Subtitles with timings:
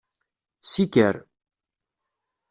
[0.71, 1.15] Siker.